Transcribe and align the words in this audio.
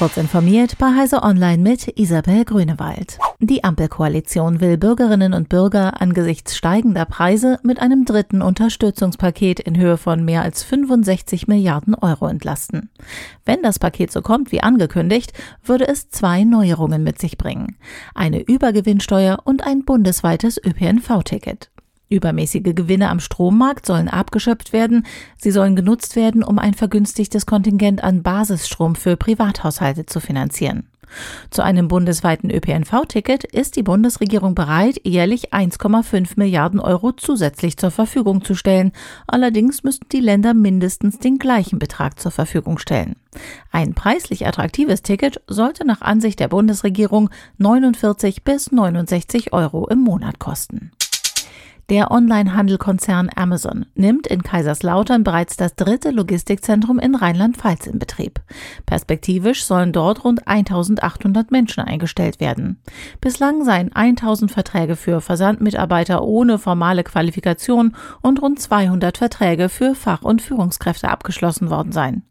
Kurz 0.00 0.16
informiert 0.16 0.78
bei 0.78 0.96
Heise 0.96 1.22
Online 1.22 1.58
mit 1.58 1.98
Isabel 1.98 2.46
Grünewald. 2.46 3.18
Die 3.38 3.64
Ampelkoalition 3.64 4.62
will 4.62 4.78
Bürgerinnen 4.78 5.34
und 5.34 5.50
Bürger 5.50 6.00
angesichts 6.00 6.56
steigender 6.56 7.04
Preise 7.04 7.58
mit 7.64 7.82
einem 7.82 8.06
dritten 8.06 8.40
Unterstützungspaket 8.40 9.60
in 9.60 9.76
Höhe 9.76 9.98
von 9.98 10.24
mehr 10.24 10.40
als 10.40 10.62
65 10.62 11.48
Milliarden 11.48 11.94
Euro 11.94 12.28
entlasten. 12.28 12.88
Wenn 13.44 13.62
das 13.62 13.78
Paket 13.78 14.10
so 14.10 14.22
kommt 14.22 14.52
wie 14.52 14.62
angekündigt, 14.62 15.34
würde 15.62 15.86
es 15.86 16.08
zwei 16.08 16.44
Neuerungen 16.44 17.04
mit 17.04 17.18
sich 17.18 17.36
bringen. 17.36 17.76
Eine 18.14 18.40
Übergewinnsteuer 18.40 19.40
und 19.44 19.66
ein 19.66 19.84
bundesweites 19.84 20.58
ÖPNV-Ticket. 20.64 21.70
Übermäßige 22.10 22.74
Gewinne 22.74 23.08
am 23.08 23.20
Strommarkt 23.20 23.86
sollen 23.86 24.08
abgeschöpft 24.08 24.72
werden. 24.72 25.06
Sie 25.38 25.52
sollen 25.52 25.76
genutzt 25.76 26.16
werden, 26.16 26.42
um 26.42 26.58
ein 26.58 26.74
vergünstigtes 26.74 27.46
Kontingent 27.46 28.02
an 28.02 28.22
Basisstrom 28.22 28.96
für 28.96 29.16
Privathaushalte 29.16 30.06
zu 30.06 30.20
finanzieren. 30.20 30.88
Zu 31.50 31.62
einem 31.62 31.88
bundesweiten 31.88 32.50
ÖPNV-Ticket 32.50 33.44
ist 33.44 33.76
die 33.76 33.82
Bundesregierung 33.82 34.54
bereit, 34.54 35.00
jährlich 35.04 35.52
1,5 35.52 36.32
Milliarden 36.36 36.80
Euro 36.80 37.12
zusätzlich 37.12 37.76
zur 37.76 37.90
Verfügung 37.90 38.44
zu 38.44 38.54
stellen. 38.54 38.92
Allerdings 39.26 39.82
müssten 39.82 40.08
die 40.10 40.20
Länder 40.20 40.54
mindestens 40.54 41.18
den 41.18 41.38
gleichen 41.38 41.78
Betrag 41.78 42.20
zur 42.20 42.30
Verfügung 42.30 42.78
stellen. 42.78 43.16
Ein 43.70 43.94
preislich 43.94 44.46
attraktives 44.46 45.02
Ticket 45.02 45.40
sollte 45.46 45.86
nach 45.86 46.00
Ansicht 46.00 46.40
der 46.40 46.48
Bundesregierung 46.48 47.30
49 47.58 48.44
bis 48.44 48.72
69 48.72 49.52
Euro 49.52 49.88
im 49.88 50.00
Monat 50.00 50.38
kosten. 50.38 50.92
Der 51.90 52.12
Onlinehandelkonzern 52.12 53.30
Amazon 53.34 53.84
nimmt 53.96 54.28
in 54.28 54.44
Kaiserslautern 54.44 55.24
bereits 55.24 55.56
das 55.56 55.74
dritte 55.74 56.12
Logistikzentrum 56.12 57.00
in 57.00 57.16
Rheinland-Pfalz 57.16 57.88
in 57.88 57.98
Betrieb. 57.98 58.40
Perspektivisch 58.86 59.64
sollen 59.64 59.92
dort 59.92 60.22
rund 60.22 60.46
1800 60.46 61.50
Menschen 61.50 61.80
eingestellt 61.80 62.38
werden. 62.38 62.80
Bislang 63.20 63.64
seien 63.64 63.92
1000 63.92 64.52
Verträge 64.52 64.94
für 64.94 65.20
Versandmitarbeiter 65.20 66.22
ohne 66.22 66.58
formale 66.58 67.02
Qualifikation 67.02 67.96
und 68.22 68.40
rund 68.40 68.60
200 68.60 69.18
Verträge 69.18 69.68
für 69.68 69.96
Fach- 69.96 70.22
und 70.22 70.42
Führungskräfte 70.42 71.08
abgeschlossen 71.08 71.70
worden 71.70 71.90
sein. 71.90 72.22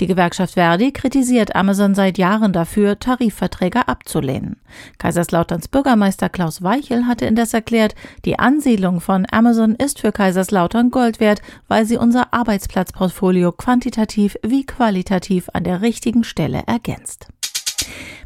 Die 0.00 0.06
Gewerkschaft 0.06 0.54
Verdi 0.54 0.92
kritisiert 0.92 1.54
Amazon 1.54 1.94
seit 1.94 2.18
Jahren 2.18 2.52
dafür, 2.52 2.98
Tarifverträge 2.98 3.88
abzulehnen. 3.88 4.56
Kaiserslauterns 4.98 5.68
Bürgermeister 5.68 6.28
Klaus 6.28 6.62
Weichel 6.62 7.06
hatte 7.06 7.26
indes 7.26 7.54
erklärt, 7.54 7.94
die 8.24 8.38
Ansiedlung 8.38 9.00
von 9.00 9.26
Amazon 9.30 9.74
ist 9.74 10.00
für 10.00 10.12
Kaiserslautern 10.12 10.90
Gold 10.90 11.20
wert, 11.20 11.42
weil 11.68 11.86
sie 11.86 11.96
unser 11.96 12.32
Arbeitsplatzportfolio 12.32 13.52
quantitativ 13.52 14.36
wie 14.42 14.64
qualitativ 14.64 15.48
an 15.52 15.64
der 15.64 15.82
richtigen 15.82 16.24
Stelle 16.24 16.62
ergänzt. 16.66 17.28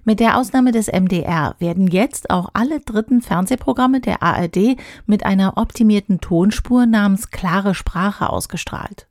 Mit 0.07 0.21
der 0.21 0.37
Ausnahme 0.37 0.71
des 0.71 0.89
MDR 0.89 1.55
werden 1.59 1.87
jetzt 1.87 2.29
auch 2.29 2.51
alle 2.53 2.81
dritten 2.81 3.23
Fernsehprogramme 3.23 4.01
der 4.01 4.23
ARD 4.23 4.77
mit 5.07 5.25
einer 5.25 5.57
optimierten 5.57 6.21
Tonspur 6.21 6.85
namens 6.85 7.31
klare 7.31 7.75
Sprache 7.75 8.29
ausgestrahlt. 8.29 9.07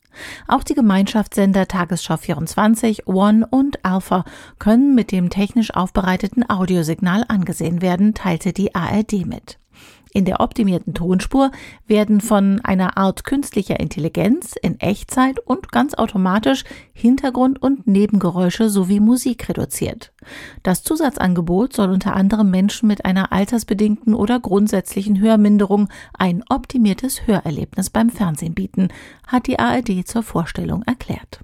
Auch 0.46 0.62
die 0.62 0.74
Gemeinschaftssender 0.74 1.66
Tagesschau 1.66 2.16
24, 2.16 3.06
One 3.06 3.46
und 3.46 3.84
Alpha 3.84 4.24
können 4.58 4.94
mit 4.94 5.12
dem 5.12 5.30
technisch 5.30 5.74
aufbereiteten 5.74 6.48
Audiosignal 6.48 7.24
angesehen 7.28 7.82
werden, 7.82 8.14
teilte 8.14 8.52
die 8.52 8.74
ARD 8.74 9.26
mit. 9.26 9.58
In 10.16 10.24
der 10.24 10.38
optimierten 10.38 10.94
Tonspur 10.94 11.50
werden 11.88 12.20
von 12.20 12.60
einer 12.60 12.96
Art 12.96 13.24
künstlicher 13.24 13.80
Intelligenz 13.80 14.54
in 14.62 14.78
Echtzeit 14.78 15.40
und 15.40 15.72
ganz 15.72 15.94
automatisch 15.94 16.62
Hintergrund- 16.92 17.60
und 17.60 17.88
Nebengeräusche 17.88 18.70
sowie 18.70 19.00
Musik 19.00 19.48
reduziert. 19.48 20.12
Das 20.62 20.84
Zusatzangebot 20.84 21.72
soll 21.72 21.90
unter 21.90 22.14
anderem 22.14 22.48
Menschen 22.48 22.86
mit 22.86 23.04
einer 23.04 23.32
altersbedingten 23.32 24.14
oder 24.14 24.38
grundsätzlichen 24.38 25.20
Hörminderung 25.20 25.88
ein 26.16 26.44
optimiertes 26.48 27.26
Hörerlebnis 27.26 27.90
beim 27.90 28.08
Fernsehen 28.08 28.54
bieten, 28.54 28.88
hat 29.26 29.48
die 29.48 29.58
ARD 29.58 30.06
zur 30.06 30.22
Vorstellung 30.22 30.84
erklärt. 30.84 31.43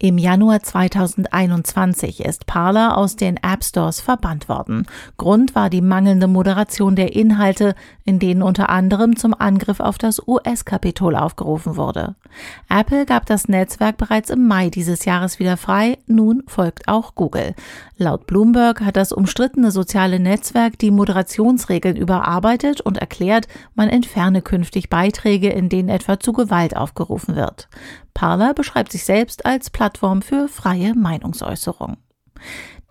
Im 0.00 0.16
Januar 0.16 0.62
2021 0.62 2.24
ist 2.24 2.46
Parler 2.46 2.96
aus 2.96 3.16
den 3.16 3.36
App 3.36 3.64
Stores 3.64 4.00
verbannt 4.00 4.48
worden. 4.48 4.86
Grund 5.16 5.56
war 5.56 5.70
die 5.70 5.80
mangelnde 5.80 6.28
Moderation 6.28 6.94
der 6.94 7.16
Inhalte, 7.16 7.74
in 8.04 8.20
denen 8.20 8.44
unter 8.44 8.68
anderem 8.68 9.16
zum 9.16 9.34
Angriff 9.34 9.80
auf 9.80 9.98
das 9.98 10.22
US-Kapitol 10.24 11.16
aufgerufen 11.16 11.76
wurde. 11.76 12.14
Apple 12.68 13.06
gab 13.06 13.26
das 13.26 13.48
Netzwerk 13.48 13.96
bereits 13.96 14.30
im 14.30 14.46
Mai 14.46 14.70
dieses 14.70 15.04
Jahres 15.04 15.38
wieder 15.38 15.56
frei, 15.56 15.98
nun 16.06 16.42
folgt 16.46 16.88
auch 16.88 17.14
Google. 17.14 17.54
Laut 17.96 18.26
Bloomberg 18.26 18.80
hat 18.80 18.96
das 18.96 19.12
umstrittene 19.12 19.70
soziale 19.70 20.20
Netzwerk 20.20 20.78
die 20.78 20.90
Moderationsregeln 20.90 21.96
überarbeitet 21.96 22.80
und 22.80 22.98
erklärt, 22.98 23.48
man 23.74 23.88
entferne 23.88 24.42
künftig 24.42 24.88
Beiträge, 24.90 25.50
in 25.50 25.68
denen 25.68 25.88
etwa 25.88 26.20
zu 26.20 26.32
Gewalt 26.32 26.76
aufgerufen 26.76 27.36
wird. 27.36 27.68
Parler 28.14 28.54
beschreibt 28.54 28.92
sich 28.92 29.04
selbst 29.04 29.46
als 29.46 29.70
Plattform 29.70 30.22
für 30.22 30.48
freie 30.48 30.94
Meinungsäußerung. 30.94 31.96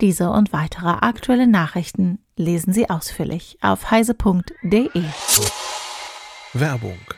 Diese 0.00 0.30
und 0.30 0.52
weitere 0.52 0.88
aktuelle 0.88 1.46
Nachrichten 1.46 2.18
lesen 2.36 2.72
Sie 2.72 2.88
ausführlich 2.88 3.58
auf 3.60 3.90
heise.de. 3.90 5.02
Werbung. 6.54 7.17